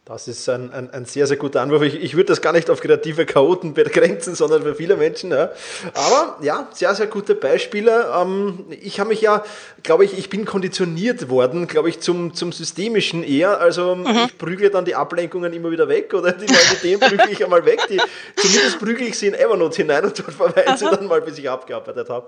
Das 0.08 0.30
ist 0.30 0.48
ein, 0.48 0.72
ein, 0.72 0.90
ein, 0.92 1.04
sehr, 1.04 1.28
sehr 1.28 1.36
guter 1.36 1.60
Anwurf. 1.60 1.82
Ich, 1.82 2.02
ich 2.02 2.16
würde 2.16 2.28
das 2.28 2.40
gar 2.40 2.54
nicht 2.54 2.70
auf 2.70 2.80
kreative 2.80 3.26
Chaoten 3.26 3.74
begrenzen, 3.74 4.36
sondern 4.36 4.64
für 4.64 4.74
viele 4.74 4.96
Menschen. 4.96 5.32
Ja. 5.32 5.52
Aber 5.94 6.38
ja, 6.42 6.70
sehr, 6.72 6.96
sehr 6.96 7.08
gute 7.08 7.36
Beispiele. 7.36 8.10
Ähm, 8.18 8.68
ich 8.70 9.02
habe 9.02 9.10
mich 9.10 9.20
ja, 9.20 9.44
glaube 9.84 10.06
ich, 10.06 10.18
ich 10.18 10.30
bin 10.30 10.46
konditioniert 10.46 11.30
worden, 11.30 11.68
glaube 11.68 11.90
ich, 11.90 12.00
zum, 12.00 12.34
zum 12.34 12.54
Systemischen 12.54 13.22
eher. 13.22 13.60
Also 13.60 13.96
mhm. 13.96 14.28
ich 14.28 14.38
prügle 14.38 14.70
dann 14.70 14.86
die 14.86 14.96
Ablenkungen 14.96 15.52
immer 15.52 15.72
wieder 15.72 15.90
weg 15.90 16.14
oder 16.14 16.32
die 16.32 16.46
neuen 16.46 16.58
Ideen 16.80 17.02
prügle 17.02 17.30
ich 17.30 17.44
einmal 17.44 17.66
weg. 17.66 17.82
Die, 17.90 18.00
zumindest 18.38 18.80
prügle 18.80 19.08
ich 19.08 19.20
sie 19.20 19.28
in 19.28 19.34
Evernote 19.34 19.76
hinein 19.76 20.06
und 20.06 20.18
dort 20.18 20.32
verweile 20.32 20.78
sie 20.78 20.86
dann 20.86 21.08
mal, 21.08 21.22
bis 21.22 21.38
ich 21.38 21.50
abgearbeitet 21.50 22.10
habe. 22.10 22.28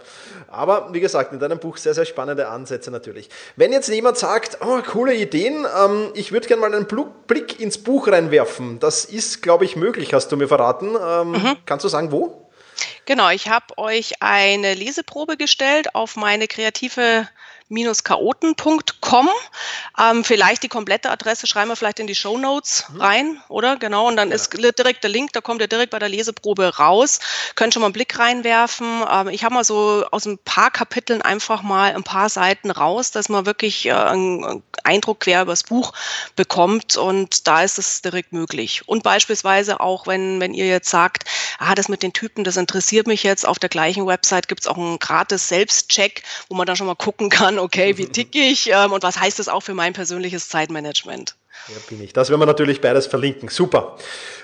Aber 0.50 0.90
wie 0.92 1.00
gesagt, 1.00 1.32
in 1.32 1.40
deinem 1.40 1.60
Buch 1.60 1.78
sehr, 1.78 1.94
sehr 1.94 2.06
spannende 2.06 2.50
Ansätze 2.50 2.92
natürlich. 2.92 3.30
Wenn 3.56 3.72
jetzt 3.72 3.88
jemand 3.88 4.18
sagt, 4.18 4.58
oh, 4.60 4.82
coole 4.86 5.16
Ideen, 5.16 5.66
ähm, 5.82 6.10
ich 6.14 6.34
würde 6.34 6.46
gerne 6.46 6.60
mal 6.60 6.76
einen 6.76 6.86
Blick 7.26 7.62
in 7.62 7.69
ins 7.70 7.78
Buch 7.78 8.08
reinwerfen. 8.08 8.80
Das 8.80 9.06
ist, 9.06 9.44
glaube 9.44 9.64
ich, 9.64 9.76
möglich, 9.76 10.16
hast 10.16 10.32
du 10.32 10.38
mir 10.38 10.48
verraten. 10.48 10.96
Ähm, 11.00 11.32
mhm. 11.34 11.58
Kannst 11.68 11.86
du 11.86 11.88
sagen, 11.88 12.12
wo? 12.12 12.50
Genau, 13.06 13.30
ich 13.30 13.48
habe 13.48 13.78
euch 13.78 14.24
eine 14.24 14.74
Leseprobe 14.74 15.38
gestellt 15.38 15.94
auf 15.94 16.16
meine 16.16 16.48
kreative 16.48 17.30
chaoten.com. 18.04 19.30
Ähm, 20.00 20.24
vielleicht 20.24 20.64
die 20.64 20.68
komplette 20.68 21.12
Adresse 21.12 21.48
schreiben 21.48 21.70
wir 21.70 21.76
vielleicht 21.76 22.00
in 22.00 22.08
die 22.08 22.16
Show 22.16 22.38
Notes 22.38 22.86
mhm. 22.90 23.02
rein, 23.02 23.42
oder? 23.48 23.78
Genau. 23.78 24.08
Und 24.08 24.18
dann 24.18 24.30
ja. 24.30 24.36
ist 24.36 24.52
direkt 24.54 25.04
der 25.04 25.10
Link, 25.10 25.34
da 25.34 25.42
kommt 25.42 25.62
ihr 25.62 25.68
direkt 25.68 25.92
bei 25.92 26.00
der 26.00 26.10
Leseprobe 26.10 26.78
raus. 26.78 27.20
Könnt 27.56 27.74
schon 27.74 27.82
mal 27.82 27.88
einen 27.88 27.94
Blick 27.94 28.18
reinwerfen. 28.18 29.04
Ähm, 29.10 29.30
ich 29.30 29.44
habe 29.44 29.54
mal 29.54 29.64
so 29.64 30.06
aus 30.12 30.26
ein 30.26 30.38
paar 30.38 30.72
Kapiteln 30.72 31.22
einfach 31.22 31.62
mal 31.62 31.94
ein 31.94 32.04
paar 32.04 32.30
Seiten 32.30 32.72
raus, 32.72 33.12
dass 33.12 33.30
man 33.30 33.46
wirklich 33.46 33.86
äh, 33.86 33.94
einen 33.94 34.64
Eindruck 34.84 35.22
quer 35.22 35.44
übers 35.44 35.64
Buch 35.64 35.94
bekommt. 36.36 36.98
Und 36.98 37.48
da 37.48 37.64
ist 37.64 37.78
es 37.78 38.02
direkt 38.02 38.34
möglich. 38.34 38.88
Und 38.88 39.04
beispielsweise 39.04 39.80
auch, 39.80 40.08
wenn, 40.08 40.40
wenn 40.40 40.54
ihr 40.54 40.68
jetzt 40.68 40.90
sagt, 40.90 41.26
ah, 41.60 41.76
das 41.76 41.90
mit 41.90 42.04
den 42.04 42.14
Typen, 42.14 42.44
das 42.44 42.58
interessiert 42.58 43.08
mich 43.08 43.24
jetzt, 43.24 43.48
auf 43.48 43.60
der 43.60 43.70
gleichen 43.70 44.08
Website 44.08 44.48
gibt 44.48 44.62
es 44.62 44.68
auch 44.68 44.78
einen 44.78 45.00
gratis 45.00 45.48
Selbstcheck, 45.48 46.24
wo 46.50 46.56
man 46.56 46.66
dann 46.66 46.76
schon 46.76 46.88
mal 46.88 46.96
gucken 46.96 47.30
kann, 47.30 47.59
okay, 47.60 47.98
wie 47.98 48.08
ticke 48.08 48.40
ich 48.40 48.70
ähm, 48.72 48.92
und 48.92 49.04
was 49.04 49.20
heißt 49.20 49.40
das 49.40 49.48
auch 49.48 49.62
für 49.62 49.74
mein 49.74 49.94
persönliches 49.94 50.50
Zeitmanagement? 50.50 51.36
Ja, 51.68 51.76
bin 51.88 52.02
ich. 52.04 52.14
Das 52.14 52.30
werden 52.30 52.42
wir 52.42 52.46
natürlich 52.46 52.82
beides 52.82 53.08
verlinken. 53.08 53.50
Super. 53.50 53.98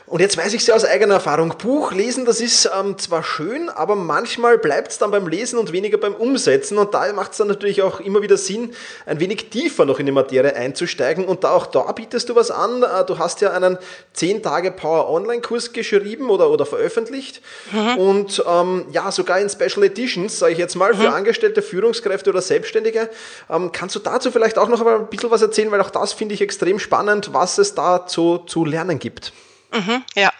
Und 0.07 0.21
jetzt 0.21 0.37
weiß 0.37 0.53
ich 0.53 0.61
es 0.61 0.67
ja 0.67 0.75
aus 0.75 0.85
eigener 0.85 1.15
Erfahrung. 1.15 1.55
Buch 1.57 1.91
lesen, 1.91 2.25
das 2.25 2.39
ist 2.39 2.69
ähm, 2.77 2.95
zwar 2.99 3.23
schön, 3.23 3.69
aber 3.69 3.95
manchmal 3.95 4.59
bleibt 4.59 4.91
es 4.91 4.99
dann 4.99 5.09
beim 5.09 5.27
Lesen 5.27 5.57
und 5.57 5.71
weniger 5.71 5.97
beim 5.97 6.13
Umsetzen. 6.13 6.77
Und 6.77 6.93
da 6.93 7.11
macht 7.13 7.31
es 7.31 7.39
dann 7.39 7.47
natürlich 7.47 7.81
auch 7.81 7.99
immer 7.99 8.21
wieder 8.21 8.37
Sinn, 8.37 8.75
ein 9.07 9.19
wenig 9.19 9.49
tiefer 9.49 9.83
noch 9.85 9.99
in 9.99 10.05
die 10.05 10.11
Materie 10.11 10.55
einzusteigen. 10.55 11.25
Und 11.25 11.43
da 11.43 11.53
auch 11.53 11.65
da 11.65 11.91
bietest 11.91 12.29
du 12.29 12.35
was 12.35 12.51
an. 12.51 12.83
Äh, 12.83 13.03
du 13.05 13.17
hast 13.17 13.41
ja 13.41 13.51
einen 13.51 13.79
10 14.13 14.43
Tage 14.43 14.69
Power 14.69 15.09
Online-Kurs 15.09 15.73
geschrieben 15.73 16.29
oder, 16.29 16.51
oder 16.51 16.67
veröffentlicht. 16.67 17.41
Mhm. 17.71 17.97
Und 17.97 18.43
ähm, 18.47 18.85
ja, 18.91 19.11
sogar 19.11 19.39
in 19.39 19.49
Special 19.49 19.83
Editions, 19.83 20.37
sage 20.37 20.53
ich 20.53 20.59
jetzt 20.59 20.75
mal, 20.75 20.93
für 20.93 21.09
mhm. 21.09 21.15
Angestellte, 21.15 21.63
Führungskräfte 21.63 22.29
oder 22.29 22.43
Selbstständige. 22.43 23.09
Ähm, 23.49 23.71
kannst 23.71 23.95
du 23.95 23.99
dazu 23.99 24.29
vielleicht 24.29 24.59
auch 24.59 24.69
noch 24.69 24.85
ein 24.85 25.07
bisschen 25.07 25.31
was 25.31 25.41
erzählen, 25.41 25.71
weil 25.71 25.81
auch 25.81 25.89
das 25.89 26.13
finde 26.13 26.35
ich 26.35 26.41
extrem 26.41 26.77
spannend, 26.77 27.33
was 27.33 27.57
es 27.57 27.73
da 27.73 28.05
zu, 28.05 28.37
zu 28.45 28.65
lernen 28.65 28.99
gibt. 28.99 29.33
Mhm, 29.75 30.05
ja, 30.15 30.31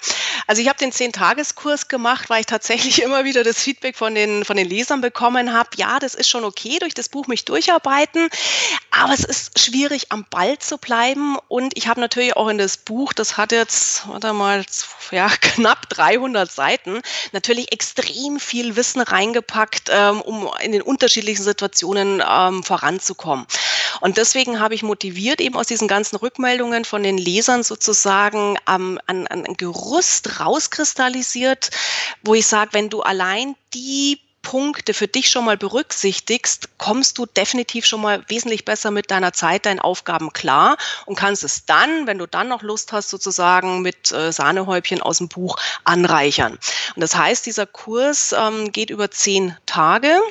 also 0.48 0.62
ich 0.62 0.70
habe 0.70 0.78
den 0.78 0.94
Zehn-Tageskurs 0.94 1.90
gemacht, 1.90 2.30
weil 2.30 2.40
ich 2.40 2.46
tatsächlich 2.46 3.02
immer 3.04 3.26
wieder 3.26 3.44
das 3.44 3.62
Feedback 3.62 3.98
von 3.98 4.16
den, 4.16 4.46
von 4.46 4.56
den 4.56 4.70
Lesern 4.70 5.02
bekommen 5.02 5.52
habe, 5.52 5.70
ja, 5.76 6.00
das 6.00 6.16
ist 6.16 6.30
schon 6.30 6.46
okay, 6.46 6.78
durch 6.80 6.94
das 6.94 7.10
Buch 7.10 7.28
mich 7.28 7.44
durcharbeiten, 7.44 8.30
aber 8.92 9.14
es 9.14 9.26
ist 9.26 9.60
schwierig, 9.60 10.12
am 10.14 10.26
Ball 10.30 10.58
zu 10.60 10.78
bleiben. 10.78 11.38
Und 11.50 11.78
ich 11.78 11.88
habe 11.90 12.00
natürlich 12.00 12.38
auch 12.38 12.48
in 12.48 12.58
das 12.58 12.78
Buch, 12.78 13.12
das 13.12 13.36
hat 13.36 13.52
jetzt, 13.52 14.08
warte 14.08 14.32
mal, 14.32 14.64
ja, 15.12 15.28
knapp 15.42 15.90
300 15.90 16.50
Seiten, 16.50 17.02
natürlich 17.34 17.74
extrem 17.74 18.40
viel 18.40 18.78
Wissen 18.78 19.02
reingepackt, 19.02 19.90
ähm, 19.92 20.22
um 20.22 20.50
in 20.62 20.72
den 20.72 20.82
unterschiedlichen 20.82 21.44
Situationen 21.44 22.24
ähm, 22.26 22.64
voranzukommen. 22.64 23.46
Und 24.02 24.18
deswegen 24.18 24.60
habe 24.60 24.76
ich 24.76 24.84
motiviert, 24.84 25.42
eben 25.42 25.56
aus 25.56 25.68
diesen 25.68 25.88
ganzen 25.88 26.18
Rückmeldungen 26.18 26.86
von 26.86 27.04
den 27.04 27.18
Lesern 27.18 27.64
sozusagen 27.64 28.58
ähm, 28.70 29.00
an, 29.06 29.28
an 29.28 29.46
ein 29.46 29.58
Gerüst 29.58 30.40
rauskristallisiert, 30.40 31.72
wo 32.24 32.34
ich 32.34 32.48
sage, 32.48 32.72
wenn 32.74 32.90
du 32.90 33.02
allein 33.02 33.56
die 33.74 34.20
Punkte 34.46 34.94
für 34.94 35.08
dich 35.08 35.30
schon 35.30 35.44
mal 35.44 35.58
berücksichtigst, 35.58 36.78
kommst 36.78 37.18
du 37.18 37.26
definitiv 37.26 37.86
schon 37.88 38.00
mal 38.00 38.24
wesentlich 38.28 38.64
besser 38.64 38.92
mit 38.92 39.10
deiner 39.10 39.34
Zeit, 39.34 39.66
deinen 39.66 39.80
Aufgaben 39.80 40.32
klar 40.34 40.78
und 41.08 41.16
kannst 41.16 41.44
es 41.44 41.66
dann, 41.66 42.06
wenn 42.06 42.20
du 42.20 42.28
dann 42.28 42.48
noch 42.48 42.62
Lust 42.62 42.94
hast, 42.94 43.10
sozusagen 43.10 43.82
mit 43.82 44.12
äh, 44.12 44.32
Sahnehäubchen 44.32 45.02
aus 45.02 45.18
dem 45.18 45.30
Buch 45.30 45.58
anreichern. 45.84 46.60
Und 46.96 47.02
das 47.02 47.16
heißt, 47.16 47.46
dieser 47.48 47.66
Kurs 47.66 48.36
ähm, 48.38 48.72
geht 48.72 48.92
über 48.92 49.10
zehn 49.10 49.58
Tage. 49.66 50.22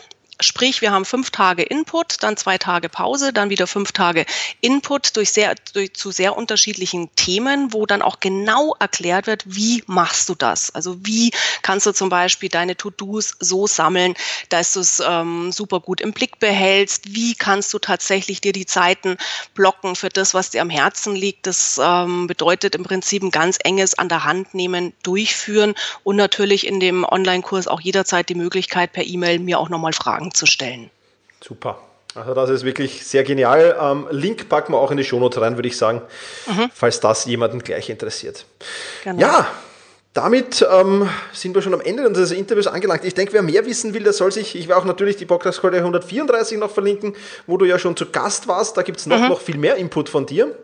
Sprich, 0.41 0.81
wir 0.81 0.91
haben 0.91 1.05
fünf 1.05 1.31
Tage 1.31 1.63
Input, 1.63 2.23
dann 2.23 2.37
zwei 2.37 2.59
Tage 2.59 2.89
Pause, 2.89 3.33
dann 3.33 3.51
wieder 3.51 3.69
fünf 3.69 3.93
Tage 3.93 4.27
Input 4.61 5.17
durch 5.17 5.31
sehr, 5.31 5.55
durch, 5.73 5.95
zu 5.95 6.11
sehr 6.11 6.37
unterschiedlichen 6.37 7.09
Themen, 7.15 7.73
wo 7.73 7.87
dann 7.87 8.03
auch 8.03 8.19
genau 8.19 8.75
erklärt 8.81 9.29
wird, 9.29 9.45
wie 9.47 9.85
machst 9.87 10.29
du 10.29 10.35
das? 10.35 10.75
Also 10.75 10.97
wie 11.07 11.31
kannst 11.63 11.87
du 11.87 11.93
zum 11.93 12.09
Beispiel 12.09 12.49
deine 12.49 12.77
To-Dos 12.77 13.37
so 13.39 13.69
sammeln, 13.69 14.15
dass 14.49 14.73
du 14.73 14.81
es 14.81 15.01
ähm, 15.07 15.53
super 15.53 15.79
gut 15.79 16.01
im 16.01 16.13
Blick 16.13 16.41
behältst? 16.41 17.15
Wie 17.15 17.35
kannst 17.37 17.73
du 17.73 17.79
tatsächlich 17.79 18.41
dir 18.41 18.53
die 18.53 18.67
Zeiten 18.67 19.17
blocken 19.55 19.95
für 19.95 20.09
das, 20.09 20.35
was 20.35 20.51
dir 20.51 20.63
am 20.63 20.71
Herzen 20.71 21.15
liegt? 21.15 21.47
Das 21.47 21.81
ähm, 21.83 22.27
bedeutet 22.27 22.75
im 22.75 22.83
Prinzip 22.83 23.23
ein 23.23 23.31
ganz 23.31 23.59
enges 23.63 23.97
an 23.97 24.09
der 24.09 24.25
Hand 24.25 24.53
nehmen, 24.53 24.95
durchführen 25.05 25.75
und 26.03 26.17
natürlich 26.17 26.67
in 26.67 26.81
dem 26.81 27.05
Online-Kurs 27.05 27.69
auch 27.69 27.81
jederzeit 27.81 28.29
die 28.29 28.35
Möglichkeit 28.35 28.93
per 28.93 29.05
E-Mail 29.07 29.39
mir 29.39 29.61
auch 29.61 29.69
nochmal 29.69 29.93
Fragen 29.93 30.24
Fragen 30.25 30.35
zu 30.35 30.47
stellen. 30.47 30.91
Super. 31.43 31.79
Also 32.15 32.33
das 32.33 32.49
ist 32.51 32.65
wirklich 32.65 33.05
sehr 33.05 33.25
genial. 33.25 33.77
Ähm, 33.81 34.07
Link 34.11 34.49
packen 34.49 34.73
wir 34.73 34.79
auch 34.79 34.91
in 34.91 34.97
die 34.97 35.05
Shownote 35.05 35.41
rein, 35.41 35.57
würde 35.57 35.69
ich 35.69 35.77
sagen, 35.77 36.01
mhm. 36.47 36.71
falls 36.73 37.01
das 37.01 37.25
jemanden 37.25 37.59
gleich 37.59 37.91
interessiert. 37.91 38.47
Genau. 39.03 39.21
Ja, 39.21 39.49
damit 40.13 40.65
ähm, 40.71 41.09
sind 41.33 41.57
wir 41.57 41.63
schon 41.63 41.75
am 41.75 41.81
Ende 41.81 42.07
unseres 42.07 42.31
Interviews 42.31 42.69
angelangt. 42.69 43.05
Ich 43.05 43.15
denke, 43.15 43.33
wer 43.33 43.43
mehr 43.43 43.67
wissen 43.67 43.95
will, 43.95 44.05
der 44.05 44.13
soll 44.13 44.31
sich, 44.31 44.55
ich 44.55 44.69
werde 44.69 44.81
auch 44.81 44.85
natürlich 44.85 45.17
die 45.17 45.27
Podcast-Folge 45.27 45.79
134 45.79 46.57
noch 46.57 46.71
verlinken, 46.71 47.17
wo 47.49 47.57
du 47.57 47.65
ja 47.65 47.81
schon 47.81 47.97
zu 47.97 48.07
Gast 48.07 48.47
warst. 48.47 48.77
Da 48.77 48.83
gibt 48.83 49.01
es 49.01 49.07
noch, 49.07 49.19
mhm. 49.19 49.29
noch 49.29 49.41
viel 49.41 49.59
mehr 49.59 49.75
Input 49.75 50.09
von 50.09 50.25
dir. 50.25 50.57